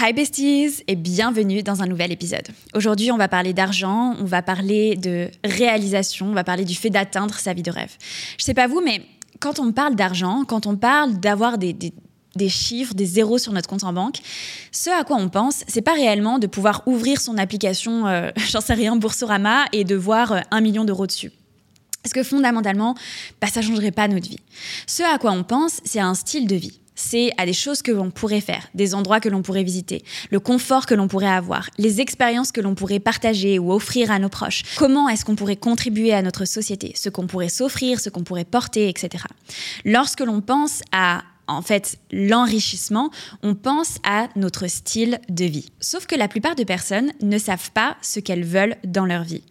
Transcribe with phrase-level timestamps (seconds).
[0.00, 2.46] Hi besties et bienvenue dans un nouvel épisode.
[2.72, 6.88] Aujourd'hui, on va parler d'argent, on va parler de réalisation, on va parler du fait
[6.88, 7.90] d'atteindre sa vie de rêve.
[8.38, 9.02] Je sais pas vous, mais
[9.40, 11.74] quand on parle d'argent, quand on parle d'avoir des,
[12.48, 14.18] chiffres, des zéros sur notre compte en banque,
[14.70, 18.60] ce à quoi on pense, c'est pas réellement de pouvoir ouvrir son application, euh, j'en
[18.60, 21.32] sais rien, Boursorama et de voir euh, un million d'euros dessus.
[22.04, 22.94] Parce que fondamentalement,
[23.40, 24.38] bah, ça changerait pas notre vie.
[24.86, 27.92] Ce à quoi on pense, c'est un style de vie c'est à des choses que
[27.92, 31.70] l'on pourrait faire, des endroits que l'on pourrait visiter, le confort que l'on pourrait avoir,
[31.78, 34.62] les expériences que l'on pourrait partager ou offrir à nos proches.
[34.76, 38.44] Comment est-ce qu'on pourrait contribuer à notre société, ce qu'on pourrait s'offrir, ce qu'on pourrait
[38.44, 39.24] porter, etc.
[39.84, 43.10] Lorsque l'on pense à en fait l'enrichissement,
[43.42, 45.70] on pense à notre style de vie.
[45.80, 49.44] Sauf que la plupart de personnes ne savent pas ce qu'elles veulent dans leur vie.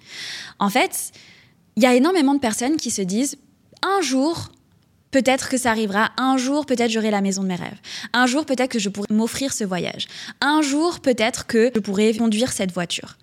[0.60, 1.12] En fait,
[1.76, 3.38] il y a énormément de personnes qui se disent
[3.82, 4.52] un jour,
[5.18, 6.12] Peut-être que ça arrivera.
[6.18, 7.80] Un jour, peut-être j'aurai la maison de mes rêves.
[8.14, 10.08] Un jour, peut-être que je pourrai m'offrir ce voyage.
[10.42, 13.18] Un jour, peut-être que je pourrai conduire cette voiture.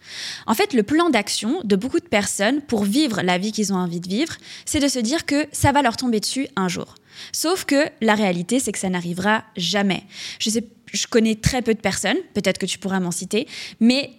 [0.49, 3.77] En fait, le plan d'action de beaucoup de personnes pour vivre la vie qu'ils ont
[3.77, 6.97] envie de vivre, c'est de se dire que ça va leur tomber dessus un jour.
[7.31, 10.03] Sauf que la réalité, c'est que ça n'arrivera jamais.
[10.41, 13.47] Je connais très peu de personnes, peut-être que tu pourras m'en citer,
[13.79, 14.11] mais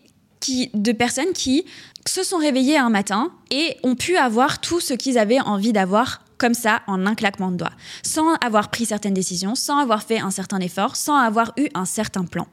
[0.74, 1.66] de personnes qui
[2.08, 6.25] se sont réveillées un matin et ont pu avoir tout ce qu'ils avaient envie d'avoir
[6.38, 10.20] comme ça en un claquement de doigts, sans avoir pris certaines décisions, sans avoir fait
[10.20, 12.48] un certain effort, sans avoir eu un certain plan.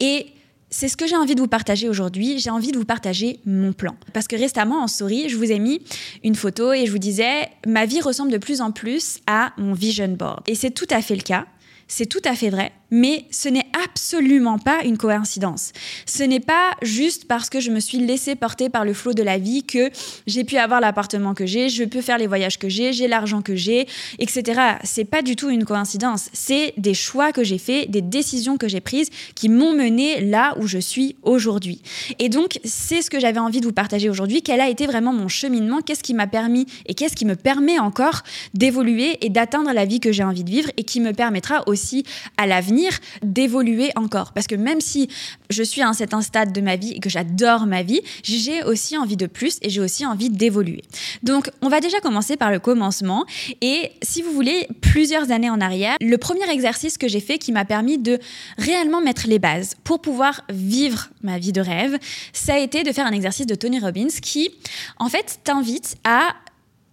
[0.00, 0.26] Et
[0.70, 2.38] c'est ce que j'ai envie de vous partager aujourd'hui.
[2.38, 3.96] J'ai envie de vous partager mon plan.
[4.12, 5.82] Parce que récemment, en story, je vous ai mis
[6.22, 9.72] une photo et je vous disais, ma vie ressemble de plus en plus à mon
[9.72, 10.42] vision board.
[10.46, 11.46] Et c'est tout à fait le cas.
[11.88, 15.72] C'est tout à fait vrai mais ce n'est absolument pas une coïncidence.
[16.06, 19.22] Ce n'est pas juste parce que je me suis laissée porter par le flot de
[19.22, 19.90] la vie que
[20.26, 23.42] j'ai pu avoir l'appartement que j'ai, je peux faire les voyages que j'ai, j'ai l'argent
[23.42, 23.86] que j'ai,
[24.18, 24.60] etc.
[24.84, 26.28] C'est pas du tout une coïncidence.
[26.32, 30.54] C'est des choix que j'ai faits, des décisions que j'ai prises qui m'ont mené là
[30.58, 31.82] où je suis aujourd'hui.
[32.18, 34.42] Et donc, c'est ce que j'avais envie de vous partager aujourd'hui.
[34.42, 35.80] Quel a été vraiment mon cheminement?
[35.80, 38.22] Qu'est-ce qui m'a permis et qu'est-ce qui me permet encore
[38.54, 42.04] d'évoluer et d'atteindre la vie que j'ai envie de vivre et qui me permettra aussi
[42.36, 42.79] à l'avenir
[43.22, 44.32] d'évoluer encore.
[44.32, 45.08] Parce que même si
[45.50, 48.62] je suis à un certain stade de ma vie et que j'adore ma vie, j'ai
[48.62, 50.82] aussi envie de plus et j'ai aussi envie d'évoluer.
[51.22, 53.24] Donc, on va déjà commencer par le commencement.
[53.60, 57.52] Et si vous voulez, plusieurs années en arrière, le premier exercice que j'ai fait qui
[57.52, 58.18] m'a permis de
[58.58, 61.98] réellement mettre les bases pour pouvoir vivre ma vie de rêve,
[62.32, 64.50] ça a été de faire un exercice de Tony Robbins qui,
[64.98, 66.34] en fait, t'invite à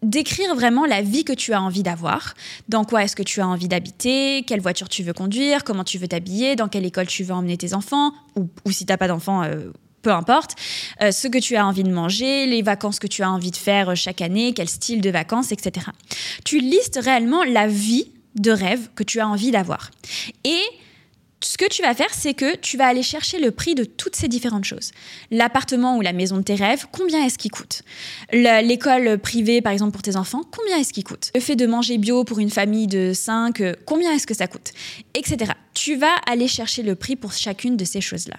[0.03, 2.34] d'écrire vraiment la vie que tu as envie d'avoir.
[2.69, 5.97] Dans quoi est-ce que tu as envie d'habiter, quelle voiture tu veux conduire, comment tu
[5.97, 9.07] veux t'habiller, dans quelle école tu veux emmener tes enfants, ou, si tu n'as pas
[9.07, 9.72] d'enfants, euh,
[10.02, 10.56] peu importe,
[11.02, 13.57] euh, ce que tu as envie de manger, les vacances que tu as envie de
[13.57, 15.88] faire euh, chaque année, quel style de vacances, etc.
[16.46, 19.90] Tu listes réellement la vie de rêve que tu as envie d'avoir.
[20.44, 20.62] Et
[21.42, 24.16] ce que tu vas faire, c'est que tu vas aller chercher le prix de toutes
[24.16, 24.92] ces différentes choses.
[25.30, 27.84] L'appartement ou la maison de tes rêves, combien est-ce qu'il coûte?
[28.31, 31.31] L'école privée, par exemple, pour tes enfants, combien est-ce qu'il coûte?
[31.36, 34.48] Le fait de manger bio pour une famille de 5, euh, combien est-ce que ça
[34.48, 34.72] coûte?
[35.14, 35.52] Etc.
[35.75, 38.38] Tu vas aller chercher le prix pour chacune de ces choses-là.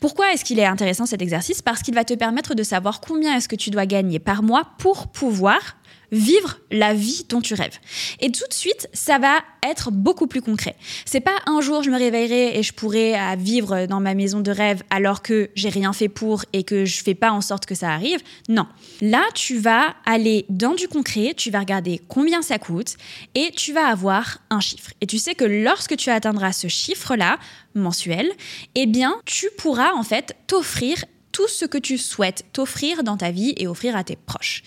[0.00, 1.62] Pourquoi est-ce qu'il est intéressant cet exercice?
[1.62, 4.70] Parce qu'il va te permettre de savoir combien est-ce que tu dois gagner par mois
[4.78, 5.76] pour pouvoir
[6.12, 7.78] vivre la vie dont tu rêves.
[8.20, 10.76] Et tout de suite, ça va être beaucoup plus concret.
[11.04, 14.40] C'est pas un jour je me réveillerai et je pourrai euh, vivre dans ma maison
[14.40, 17.66] de rêve alors que j'ai rien fait pour et que je fais pas en sorte
[17.66, 18.20] que ça arrive.
[18.48, 18.66] Non.
[19.00, 22.96] Là, tu vas aller dans du concret, tu vas regarder combien ça coûte
[23.34, 24.92] et tu vas avoir un chiffre.
[25.00, 27.38] Et tu sais que lorsque tu atteindras ce chiffre-là
[27.74, 28.30] mensuel,
[28.74, 31.04] eh bien, tu pourras en fait t'offrir
[31.36, 34.62] tout ce que tu souhaites t'offrir dans ta vie et offrir à tes proches.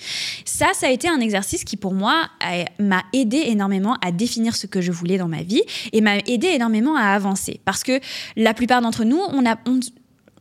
[0.45, 2.29] Ça, ça a été un exercice qui pour moi
[2.77, 5.63] m'a aidé énormément à définir ce que je voulais dans ma vie
[5.93, 7.59] et m'a aidé énormément à avancer.
[7.65, 7.99] Parce que
[8.35, 9.19] la plupart d'entre nous,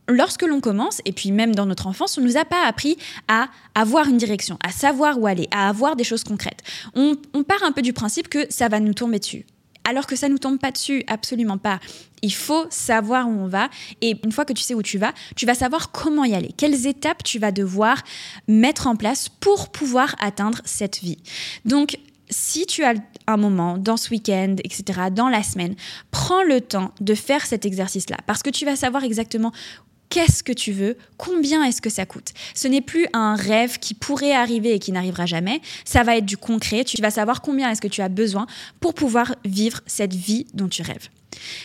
[0.07, 2.97] lorsque l'on commence, et puis même dans notre enfance, on ne nous a pas appris
[3.27, 6.61] à avoir une direction, à savoir où aller, à avoir des choses concrètes.
[6.93, 9.47] On, on part un peu du principe que ça va nous tomber dessus
[9.83, 11.79] alors que ça ne nous tombe pas dessus, absolument pas.
[12.21, 13.69] Il faut savoir où on va
[14.01, 16.51] et une fois que tu sais où tu vas, tu vas savoir comment y aller,
[16.55, 18.03] quelles étapes tu vas devoir
[18.47, 21.17] mettre en place pour pouvoir atteindre cette vie.
[21.65, 21.97] Donc,
[22.29, 22.93] si tu as
[23.27, 25.75] un moment dans ce week-end, etc., dans la semaine,
[26.11, 29.51] prends le temps de faire cet exercice-là parce que tu vas savoir exactement
[30.09, 32.33] qu'est-ce que tu veux, combien est-ce que ça coûte.
[32.55, 36.25] Ce n'est plus un rêve qui pourrait arriver et qui n'arrivera jamais, ça va être
[36.25, 38.47] du concret, tu vas savoir combien est-ce que tu as besoin
[38.79, 41.09] pour pouvoir vivre cette vie dont tu rêves.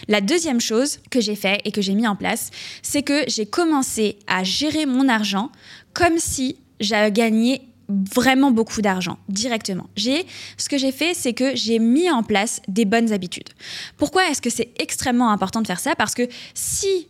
[0.08, 2.50] La deuxième chose que j'ai fait et que j'ai mis en place,
[2.82, 5.50] c'est que j'ai commencé à gérer mon argent
[5.94, 9.88] comme si j'avais gagné vraiment beaucoup d'argent directement.
[9.96, 10.26] J'ai
[10.56, 13.50] ce que j'ai fait c'est que j'ai mis en place des bonnes habitudes.
[13.96, 15.94] Pourquoi est-ce que c'est extrêmement important de faire ça?
[15.94, 17.08] Parce que si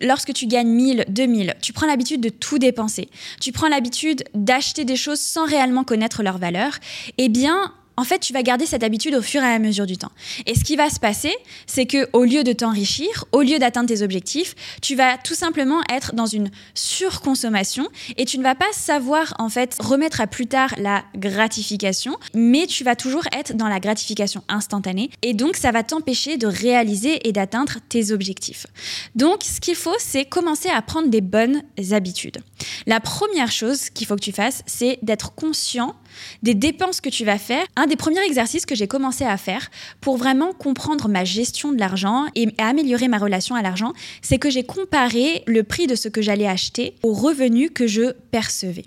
[0.00, 3.08] lorsque tu gagnes 1000, 2000, tu prends l'habitude de tout dépenser,
[3.40, 6.78] tu prends l'habitude d'acheter des choses sans réellement connaître leur valeur,
[7.18, 9.98] eh bien, en fait, tu vas garder cette habitude au fur et à mesure du
[9.98, 10.10] temps.
[10.46, 11.34] Et ce qui va se passer,
[11.66, 15.82] c'est que au lieu de t'enrichir, au lieu d'atteindre tes objectifs, tu vas tout simplement
[15.92, 17.86] être dans une surconsommation
[18.16, 22.66] et tu ne vas pas savoir en fait remettre à plus tard la gratification, mais
[22.66, 27.28] tu vas toujours être dans la gratification instantanée et donc ça va t'empêcher de réaliser
[27.28, 28.66] et d'atteindre tes objectifs.
[29.14, 32.38] Donc, ce qu'il faut, c'est commencer à prendre des bonnes habitudes.
[32.86, 35.96] La première chose qu'il faut que tu fasses, c'est d'être conscient
[36.42, 37.64] des dépenses que tu vas faire.
[37.76, 39.70] Un des premiers exercices que j'ai commencé à faire
[40.00, 43.92] pour vraiment comprendre ma gestion de l'argent et améliorer ma relation à l'argent,
[44.22, 48.12] c'est que j'ai comparé le prix de ce que j'allais acheter aux revenus que je
[48.30, 48.84] percevais.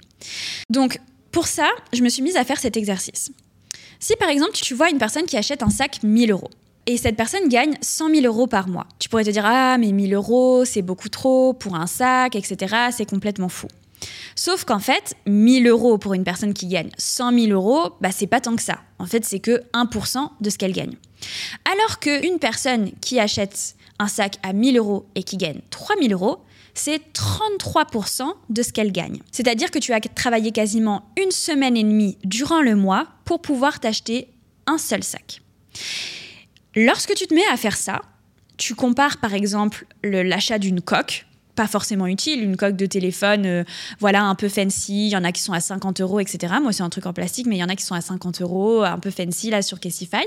[0.69, 0.99] Donc,
[1.31, 3.31] pour ça, je me suis mise à faire cet exercice.
[3.99, 6.49] Si par exemple, tu vois une personne qui achète un sac 1000 euros,
[6.85, 8.87] et cette personne gagne 100 000 euros par mois.
[8.99, 12.75] Tu pourrais te dire, ah, mais 1000 euros, c'est beaucoup trop pour un sac, etc.
[12.91, 13.67] C'est complètement fou.
[14.35, 18.27] Sauf qu'en fait, 1000 euros pour une personne qui gagne 100 000 euros, bah, c'est
[18.27, 18.79] pas tant que ça.
[18.99, 20.95] En fait, c'est que 1% de ce qu'elle gagne.
[21.71, 26.39] Alors qu'une personne qui achète un sac à 1000 euros et qui gagne 3000 euros,
[26.73, 29.19] c'est 33% de ce qu'elle gagne.
[29.31, 33.79] C'est-à-dire que tu as travaillé quasiment une semaine et demie durant le mois pour pouvoir
[33.79, 34.27] t'acheter
[34.65, 35.41] un seul sac.
[36.75, 38.01] Lorsque tu te mets à faire ça,
[38.57, 42.41] tu compares par exemple l'achat d'une coque pas forcément utile.
[42.41, 43.63] Une coque de téléphone, euh,
[43.99, 45.07] voilà, un peu fancy.
[45.07, 46.53] Il y en a qui sont à 50 euros, etc.
[46.61, 48.41] Moi, c'est un truc en plastique, mais il y en a qui sont à 50
[48.41, 50.25] euros, un peu fancy, là, sur Cassify.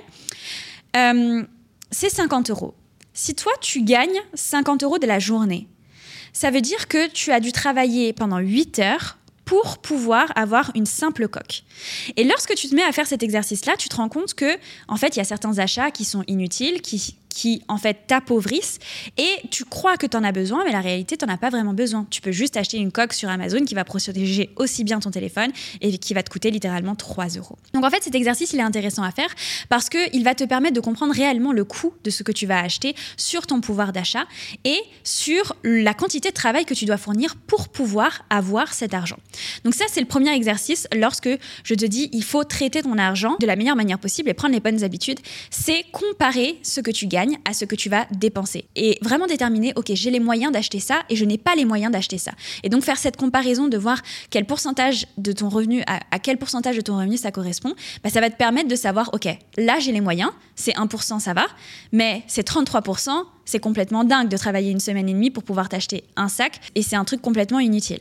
[0.96, 1.42] Euh,
[1.90, 2.74] c'est 50 euros.
[3.12, 5.68] Si toi, tu gagnes 50 euros de la journée,
[6.32, 10.86] ça veut dire que tu as dû travailler pendant 8 heures pour pouvoir avoir une
[10.86, 11.62] simple coque.
[12.16, 14.58] Et lorsque tu te mets à faire cet exercice-là, tu te rends compte que,
[14.88, 18.78] en fait, il y a certains achats qui sont inutiles, qui, qui en fait t'appauvrissent
[19.18, 21.50] et tu crois que tu en as besoin, mais la réalité, tu n'en as pas
[21.50, 22.06] vraiment besoin.
[22.08, 25.50] Tu peux juste acheter une coque sur Amazon qui va protéger aussi bien ton téléphone
[25.82, 27.58] et qui va te coûter littéralement 3 euros.
[27.74, 29.28] Donc en fait, cet exercice, il est intéressant à faire
[29.68, 32.58] parce qu'il va te permettre de comprendre réellement le coût de ce que tu vas
[32.58, 34.24] acheter sur ton pouvoir d'achat
[34.64, 39.18] et sur la quantité de travail que tu dois fournir pour pouvoir avoir cet argent.
[39.62, 41.28] Donc ça, c'est le premier exercice lorsque
[41.64, 44.54] je te dis il faut traiter ton argent de la meilleure manière possible et prendre
[44.54, 48.66] les bonnes habitudes, c'est comparer ce que tu gagnes à ce que tu vas dépenser.
[48.76, 51.92] Et vraiment déterminer, ok, j'ai les moyens d'acheter ça et je n'ai pas les moyens
[51.92, 52.32] d'acheter ça.
[52.62, 56.76] Et donc faire cette comparaison de voir quel pourcentage de ton revenu, à, quel pourcentage
[56.76, 59.92] de ton revenu ça correspond, bah, ça va te permettre de savoir, ok, là j'ai
[59.92, 61.46] les moyens, c'est 1%, ça va,
[61.92, 63.10] mais c'est 33%,
[63.46, 66.82] c'est complètement dingue de travailler une semaine et demie pour pouvoir t'acheter un sac et
[66.82, 68.00] c'est un truc complètement inutile.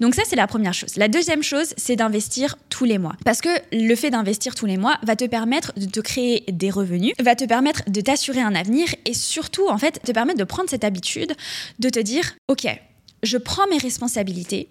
[0.00, 0.96] Donc ça, c'est la première chose.
[0.96, 3.14] La deuxième chose, c'est d'investir tous les mois.
[3.24, 6.70] Parce que le fait d'investir tous les mois va te permettre de te créer des
[6.70, 8.63] revenus, va te permettre de t'assurer un avenir
[9.04, 11.34] et surtout, en fait, te permettre de prendre cette habitude
[11.78, 12.66] de te dire, OK,
[13.22, 14.68] je prends mes responsabilités,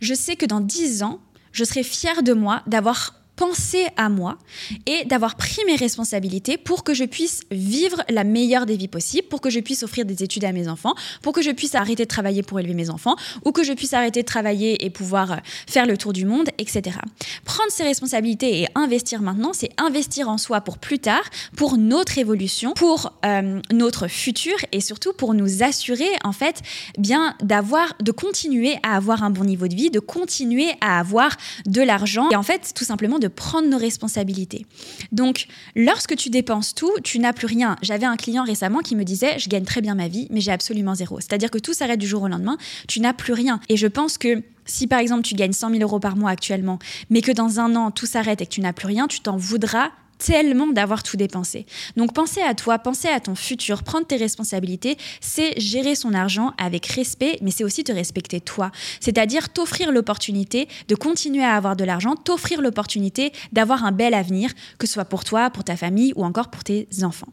[0.00, 1.20] je sais que dans 10 ans,
[1.52, 4.36] je serai fière de moi d'avoir penser à moi
[4.84, 9.28] et d'avoir pris mes responsabilités pour que je puisse vivre la meilleure des vies possibles,
[9.28, 10.92] pour que je puisse offrir des études à mes enfants,
[11.22, 13.16] pour que je puisse arrêter de travailler pour élever mes enfants,
[13.46, 16.50] ou que je puisse arrêter de travailler et pouvoir euh, faire le tour du monde,
[16.58, 16.98] etc.
[17.46, 21.22] Prendre ses responsabilités et investir maintenant, c'est investir en soi pour plus tard,
[21.56, 26.60] pour notre évolution, pour euh, notre futur et surtout pour nous assurer en fait
[26.98, 31.38] bien d'avoir, de continuer à avoir un bon niveau de vie, de continuer à avoir
[31.64, 34.66] de l'argent et en fait tout simplement de prendre nos responsabilités.
[35.12, 37.76] Donc, lorsque tu dépenses tout, tu n'as plus rien.
[37.82, 40.52] J'avais un client récemment qui me disait, je gagne très bien ma vie, mais j'ai
[40.52, 41.20] absolument zéro.
[41.20, 42.58] C'est-à-dire que tout s'arrête du jour au lendemain,
[42.88, 43.60] tu n'as plus rien.
[43.68, 46.78] Et je pense que si par exemple tu gagnes 100 000 euros par mois actuellement,
[47.10, 49.36] mais que dans un an tout s'arrête et que tu n'as plus rien, tu t'en
[49.36, 49.90] voudras
[50.20, 51.66] tellement d'avoir tout dépensé.
[51.96, 56.52] Donc pensez à toi, pensez à ton futur, prendre tes responsabilités, c'est gérer son argent
[56.58, 58.70] avec respect, mais c'est aussi te respecter toi.
[59.00, 64.50] C'est-à-dire t'offrir l'opportunité de continuer à avoir de l'argent, t'offrir l'opportunité d'avoir un bel avenir,
[64.78, 67.32] que ce soit pour toi, pour ta famille ou encore pour tes enfants.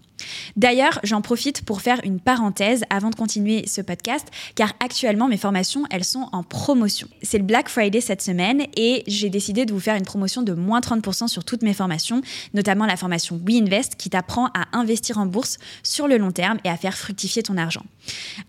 [0.56, 5.38] D'ailleurs, j'en profite pour faire une parenthèse avant de continuer ce podcast, car actuellement mes
[5.38, 7.08] formations, elles sont en promotion.
[7.22, 10.54] C'est le Black Friday cette semaine et j'ai décidé de vous faire une promotion de
[10.54, 12.22] moins 30% sur toutes mes formations,
[12.54, 16.70] notamment la formation WeInvest qui t'apprend à investir en bourse sur le long terme et
[16.70, 17.84] à faire fructifier ton argent.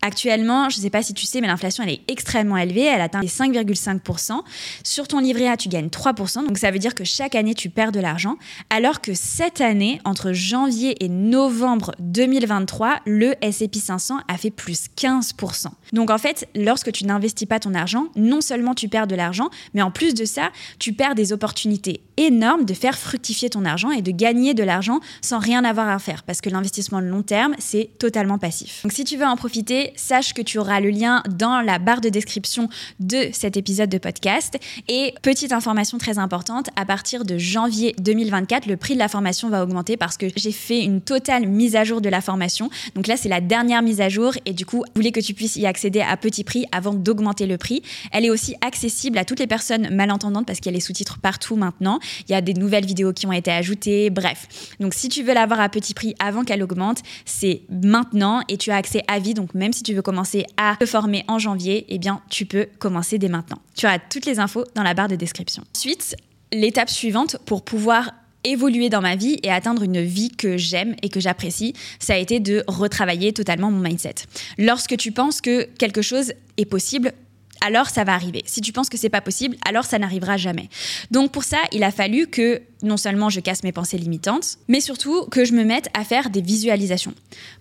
[0.01, 3.01] Actuellement, je ne sais pas si tu sais, mais l'inflation, elle est extrêmement élevée, elle
[3.01, 4.41] atteint les 5,5%.
[4.83, 7.69] Sur ton livret A, tu gagnes 3%, donc ça veut dire que chaque année, tu
[7.69, 8.37] perds de l'argent,
[8.69, 14.49] alors que cette année, entre janvier et novembre, novembre 2023, le S&P 500 a fait
[14.49, 15.67] plus 15%.
[15.91, 19.49] Donc en fait, lorsque tu n'investis pas ton argent, non seulement tu perds de l'argent,
[19.73, 23.91] mais en plus de ça, tu perds des opportunités énormes de faire fructifier ton argent
[23.91, 27.55] et de gagner de l'argent sans rien avoir à faire parce que l'investissement long terme,
[27.59, 28.81] c'est totalement passif.
[28.83, 32.01] Donc si tu veux en profiter, sache que tu auras le lien dans la barre
[32.01, 37.37] de description de cet épisode de podcast et petite information très importante, à partir de
[37.37, 41.48] janvier 2024, le prix de la formation va augmenter parce que j'ai fait une totale
[41.49, 42.69] mise à jour de la formation.
[42.95, 45.33] Donc là, c'est la dernière mise à jour et du coup, je voulais que tu
[45.33, 47.81] puisses y accéder à petit prix avant d'augmenter le prix.
[48.11, 51.19] Elle est aussi accessible à toutes les personnes malentendantes parce qu'il y a les sous-titres
[51.19, 51.99] partout maintenant.
[52.27, 54.47] Il y a des nouvelles vidéos qui ont été ajoutées, bref.
[54.79, 58.71] Donc si tu veux l'avoir à petit prix avant qu'elle augmente, c'est maintenant et tu
[58.71, 59.33] as accès à vie.
[59.33, 62.67] Donc même si tu veux commencer à te former en janvier, eh bien tu peux
[62.79, 63.59] commencer dès maintenant.
[63.75, 65.63] Tu as toutes les infos dans la barre de description.
[65.75, 66.15] Ensuite,
[66.51, 68.11] l'étape suivante pour pouvoir
[68.43, 72.17] évoluer dans ma vie et atteindre une vie que j'aime et que j'apprécie, ça a
[72.17, 74.15] été de retravailler totalement mon mindset.
[74.57, 77.13] Lorsque tu penses que quelque chose est possible,
[77.61, 78.41] alors ça va arriver.
[78.45, 80.69] Si tu penses que c'est pas possible, alors ça n'arrivera jamais.
[81.11, 84.79] Donc pour ça, il a fallu que non seulement je casse mes pensées limitantes, mais
[84.79, 87.13] surtout que je me mette à faire des visualisations.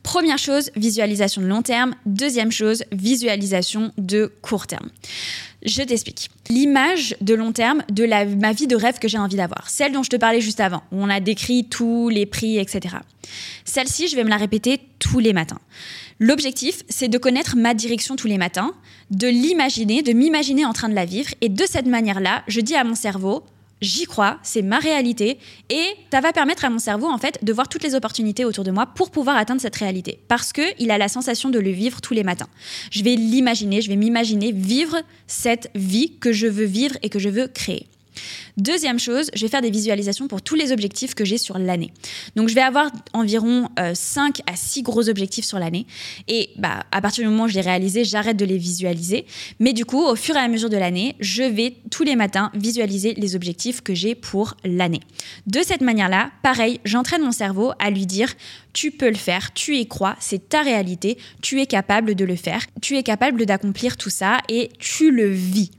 [0.03, 1.95] Première chose, visualisation de long terme.
[2.07, 4.89] Deuxième chose, visualisation de court terme.
[5.65, 6.31] Je t'explique.
[6.51, 9.93] L'image de long terme de la, ma vie de rêve que j'ai envie d'avoir, celle
[9.93, 12.97] dont je te parlais juste avant, où on a décrit tous les prix, etc.
[13.65, 15.59] Celle-ci, je vais me la répéter tous les matins.
[16.21, 18.73] L'objectif, c'est de connaître ma direction tous les matins,
[19.11, 22.77] de l'imaginer, de m'imaginer en train de la vivre, et de cette manière-là, je dis
[22.77, 23.43] à mon cerveau,
[23.81, 25.39] j'y crois, c'est ma réalité
[25.71, 28.65] et ça va permettre à mon cerveau en fait de voir toutes les opportunités autour
[28.65, 31.71] de moi pour pouvoir atteindre cette réalité parce que il a la sensation de le
[31.71, 32.49] vivre tous les matins.
[32.91, 37.19] Je vais l'imaginer, je vais m'imaginer vivre cette vie que je veux vivre et que
[37.19, 37.87] je veux créer.
[38.57, 41.93] Deuxième chose, je vais faire des visualisations pour tous les objectifs que j'ai sur l'année.
[42.37, 45.87] Donc je vais avoir environ 5 euh, à 6 gros objectifs sur l'année.
[46.27, 49.27] Et bah, à partir du moment où je les réalisés, j'arrête de les visualiser.
[49.61, 52.51] Mais du coup, au fur et à mesure de l'année, je vais tous les matins
[52.55, 55.01] visualiser les objectifs que j'ai pour l'année.
[55.47, 58.35] De cette manière-là, pareil, j'entraîne mon cerveau à lui dire
[58.73, 62.37] tu peux le faire, tu y crois, c'est ta réalité, tu es capable de le
[62.37, 65.71] faire, tu es capable d'accomplir tout ça et tu le vis.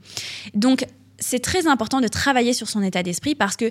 [0.54, 0.84] Donc
[1.20, 3.70] c'est très important de travailler sur son état d'esprit parce que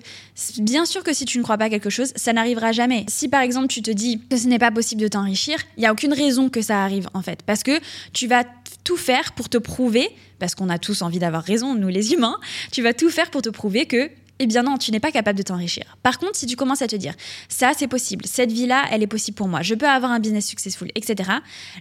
[0.60, 3.06] bien sûr que si tu ne crois pas quelque chose, ça n'arrivera jamais.
[3.08, 5.88] Si par exemple tu te dis que ce n'est pas possible de t'enrichir, il n'y
[5.88, 7.42] a aucune raison que ça arrive en fait.
[7.44, 7.80] Parce que
[8.14, 8.44] tu vas
[8.84, 12.40] tout faire pour te prouver, parce qu'on a tous envie d'avoir raison, nous les humains,
[12.72, 15.38] tu vas tout faire pour te prouver que eh bien non, tu n'es pas capable
[15.38, 15.98] de t'enrichir.
[16.04, 17.14] Par contre, si tu commences à te dire,
[17.48, 20.48] ça c'est possible, cette vie-là, elle est possible pour moi, je peux avoir un business
[20.48, 21.30] successful, etc.,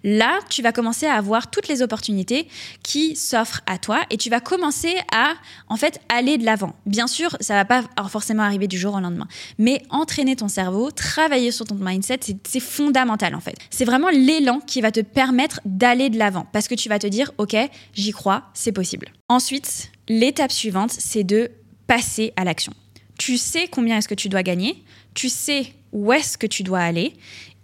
[0.05, 2.49] là, tu vas commencer à avoir toutes les opportunités
[2.83, 5.35] qui s'offrent à toi et tu vas commencer à,
[5.69, 6.75] en fait, aller de l'avant.
[6.87, 10.91] Bien sûr, ça va pas forcément arriver du jour au lendemain, mais entraîner ton cerveau,
[10.91, 13.57] travailler sur ton mindset, c'est fondamental en fait.
[13.71, 17.07] C'est vraiment l'élan qui va te permettre d'aller de l'avant parce que tu vas te
[17.07, 17.57] dire, ok,
[17.95, 19.09] j'y crois, c'est possible.
[19.29, 21.51] Ensuite, l'étape suivante, c'est de
[21.89, 22.73] passer à l'action.
[23.19, 26.79] Tu sais combien est-ce que tu dois gagner, tu sais où est-ce que tu dois
[26.79, 27.15] aller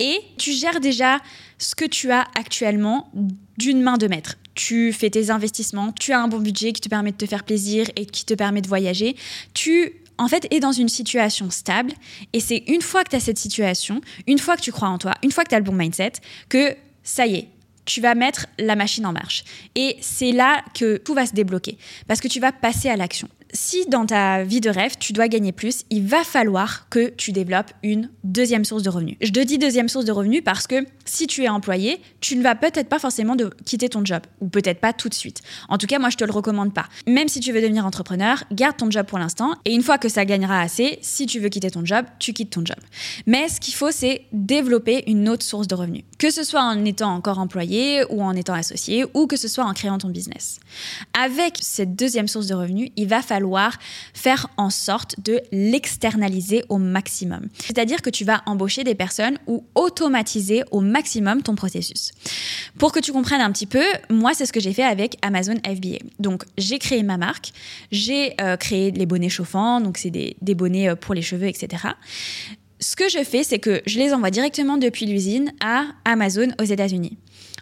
[0.01, 1.21] et tu gères déjà
[1.59, 3.13] ce que tu as actuellement
[3.59, 4.37] d'une main de maître.
[4.55, 7.45] Tu fais tes investissements, tu as un bon budget qui te permet de te faire
[7.45, 9.15] plaisir et qui te permet de voyager.
[9.53, 11.93] Tu en fait, es dans une situation stable.
[12.33, 14.99] Et c'est une fois que tu as cette situation, une fois que tu crois en
[14.99, 16.13] toi, une fois que tu as le bon mindset,
[16.49, 17.49] que ça y est,
[17.85, 19.45] tu vas mettre la machine en marche.
[19.75, 21.77] Et c'est là que tout va se débloquer,
[22.07, 25.29] parce que tu vas passer à l'action si dans ta vie de rêve, tu dois
[25.29, 29.17] gagner plus, il va falloir que tu développes une deuxième source de revenus.
[29.21, 32.43] Je te dis deuxième source de revenus parce que si tu es employé, tu ne
[32.43, 35.43] vas peut-être pas forcément de quitter ton job, ou peut-être pas tout de suite.
[35.69, 36.87] En tout cas, moi, je te le recommande pas.
[37.07, 40.09] Même si tu veux devenir entrepreneur, garde ton job pour l'instant, et une fois que
[40.09, 42.79] ça gagnera assez, si tu veux quitter ton job, tu quittes ton job.
[43.27, 46.03] Mais ce qu'il faut, c'est développer une autre source de revenus.
[46.19, 49.65] Que ce soit en étant encore employé, ou en étant associé, ou que ce soit
[49.65, 50.59] en créant ton business.
[51.13, 53.44] Avec cette deuxième source de revenus, il va falloir
[54.13, 57.49] faire en sorte de l'externaliser au maximum.
[57.59, 62.13] C'est-à-dire que tu vas embaucher des personnes ou automatiser au maximum ton processus.
[62.79, 65.57] Pour que tu comprennes un petit peu, moi, c'est ce que j'ai fait avec Amazon
[65.65, 65.99] FBA.
[66.19, 67.53] Donc, j'ai créé ma marque,
[67.91, 71.47] j'ai euh, créé les bonnets chauffants, donc c'est des, des bonnets euh, pour les cheveux,
[71.47, 71.89] etc
[72.81, 76.65] ce que je fais, c'est que je les envoie directement depuis l'usine à Amazon aux
[76.65, 77.17] États-Unis.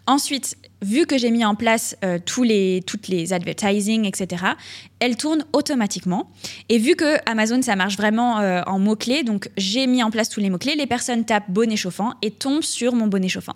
[0.05, 4.43] Ensuite, vu que j'ai mis en place euh, tous les, toutes les advertising, etc.,
[4.99, 6.29] elle tourne automatiquement.
[6.69, 10.29] Et vu que Amazon, ça marche vraiment euh, en mots-clés, donc j'ai mis en place
[10.29, 13.55] tous les mots-clés, les personnes tapent bonnet chauffant et tombent sur mon bonnet chauffant.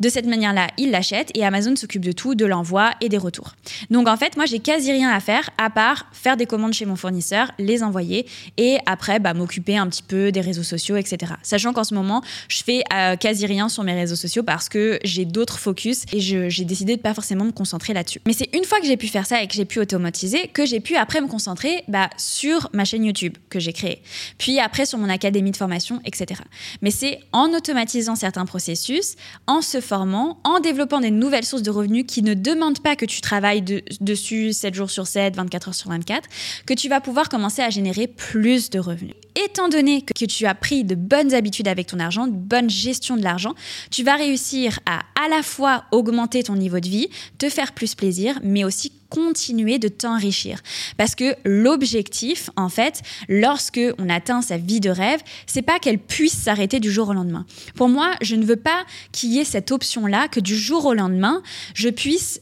[0.00, 3.54] De cette manière-là, ils l'achètent et Amazon s'occupe de tout, de l'envoi et des retours.
[3.90, 6.84] Donc en fait, moi, j'ai quasi rien à faire à part faire des commandes chez
[6.84, 8.26] mon fournisseur, les envoyer
[8.58, 11.32] et après, bah, m'occuper un petit peu des réseaux sociaux, etc.
[11.42, 14.98] Sachant qu'en ce moment, je fais euh, quasi rien sur mes réseaux sociaux parce que
[15.04, 18.20] j'ai d'autres focus et j'ai décidé de pas forcément me concentrer là-dessus.
[18.26, 20.66] Mais c'est une fois que j'ai pu faire ça et que j'ai pu automatiser que
[20.66, 24.02] j'ai pu après me concentrer bah, sur ma chaîne YouTube que j'ai créée,
[24.38, 26.40] puis après sur mon académie de formation, etc.
[26.80, 29.16] Mais c'est en automatisant certains processus,
[29.46, 33.04] en se formant, en développant des nouvelles sources de revenus qui ne demandent pas que
[33.04, 33.62] tu travailles
[34.00, 36.28] dessus 7 jours sur 7, 24 heures sur 24,
[36.66, 39.14] que tu vas pouvoir commencer à générer plus de revenus.
[39.34, 43.16] Étant donné que tu as pris de bonnes habitudes avec ton argent, de bonne gestion
[43.16, 43.54] de l'argent,
[43.90, 47.08] tu vas réussir à à la fois augmenter ton niveau de vie,
[47.38, 50.60] te faire plus plaisir, mais aussi continuer de t'enrichir.
[50.96, 55.98] Parce que l'objectif, en fait, lorsque on atteint sa vie de rêve, c'est pas qu'elle
[55.98, 57.44] puisse s'arrêter du jour au lendemain.
[57.76, 60.94] Pour moi, je ne veux pas qu'il y ait cette option-là, que du jour au
[60.94, 61.42] lendemain,
[61.74, 62.40] je puisse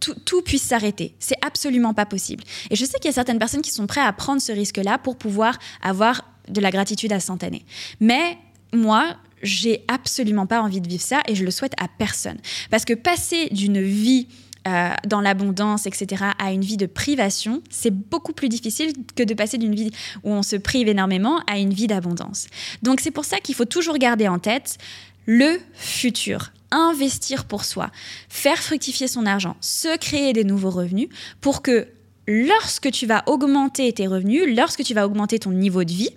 [0.00, 1.14] tout, puisse s'arrêter.
[1.18, 2.44] C'est absolument pas possible.
[2.70, 4.98] Et je sais qu'il y a certaines personnes qui sont prêtes à prendre ce risque-là
[4.98, 7.64] pour pouvoir avoir de la gratitude instantanée.
[8.00, 8.38] Mais
[8.72, 12.38] moi, j'ai absolument pas envie de vivre ça et je le souhaite à personne.
[12.70, 14.26] Parce que passer d'une vie
[14.66, 19.34] euh, dans l'abondance, etc., à une vie de privation, c'est beaucoup plus difficile que de
[19.34, 19.90] passer d'une vie
[20.24, 22.48] où on se prive énormément à une vie d'abondance.
[22.82, 24.78] Donc c'est pour ça qu'il faut toujours garder en tête
[25.26, 27.90] le futur, investir pour soi,
[28.28, 31.08] faire fructifier son argent, se créer des nouveaux revenus
[31.40, 31.88] pour que
[32.26, 36.10] lorsque tu vas augmenter tes revenus, lorsque tu vas augmenter ton niveau de vie,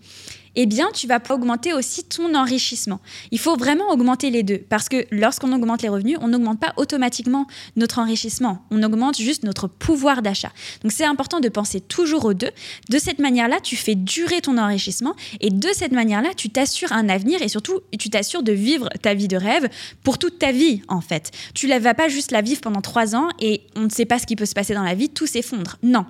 [0.55, 2.99] eh bien, tu vas augmenter aussi ton enrichissement.
[3.31, 6.73] Il faut vraiment augmenter les deux parce que lorsqu'on augmente les revenus, on n'augmente pas
[6.77, 8.65] automatiquement notre enrichissement.
[8.71, 10.51] On augmente juste notre pouvoir d'achat.
[10.83, 12.51] Donc, c'est important de penser toujours aux deux.
[12.89, 17.07] De cette manière-là, tu fais durer ton enrichissement et de cette manière-là, tu t'assures un
[17.09, 19.69] avenir et surtout, tu t'assures de vivre ta vie de rêve
[20.03, 21.31] pour toute ta vie, en fait.
[21.53, 24.19] Tu ne vas pas juste la vivre pendant trois ans et on ne sait pas
[24.19, 25.77] ce qui peut se passer dans la vie, tout s'effondre.
[25.81, 26.05] Non.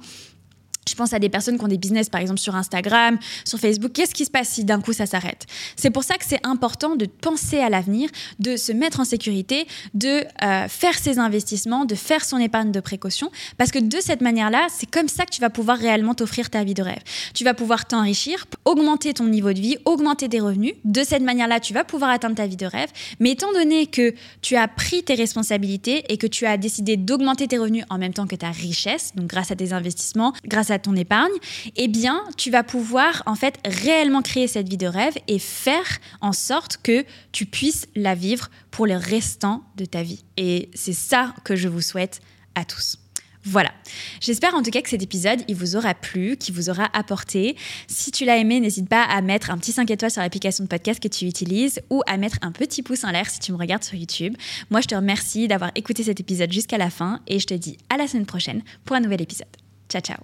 [0.88, 3.92] Je pense à des personnes qui ont des business, par exemple, sur Instagram, sur Facebook.
[3.94, 5.46] Qu'est-ce qui se passe si d'un coup ça s'arrête?
[5.76, 8.10] C'est pour ça que c'est important de penser à l'avenir,
[8.40, 12.80] de se mettre en sécurité, de euh, faire ses investissements, de faire son épargne de
[12.80, 13.32] précaution.
[13.58, 16.64] Parce que de cette manière-là, c'est comme ça que tu vas pouvoir réellement t'offrir ta
[16.64, 17.02] vie de rêve.
[17.36, 20.74] Tu vas pouvoir t'enrichir, augmenter ton niveau de vie, augmenter tes revenus.
[20.84, 22.90] De cette manière-là, tu vas pouvoir atteindre ta vie de rêve.
[23.20, 27.48] Mais étant donné que tu as pris tes responsabilités et que tu as décidé d'augmenter
[27.48, 30.34] tes revenus en même temps que ta richesse, donc grâce à tes investissements,
[30.72, 31.32] à ton épargne,
[31.76, 36.00] eh bien, tu vas pouvoir en fait réellement créer cette vie de rêve et faire
[36.22, 40.24] en sorte que tu puisses la vivre pour le restant de ta vie.
[40.38, 42.22] Et c'est ça que je vous souhaite
[42.56, 42.98] à tous.
[43.44, 43.72] Voilà.
[44.20, 47.56] J'espère en tout cas que cet épisode, il vous aura plu, qu'il vous aura apporté.
[47.88, 50.70] Si tu l'as aimé, n'hésite pas à mettre un petit 5 étoiles sur l'application de
[50.70, 53.58] podcast que tu utilises ou à mettre un petit pouce en l'air si tu me
[53.58, 54.36] regardes sur YouTube.
[54.70, 57.78] Moi, je te remercie d'avoir écouté cet épisode jusqu'à la fin et je te dis
[57.90, 59.48] à la semaine prochaine pour un nouvel épisode.
[59.90, 60.22] Ciao, ciao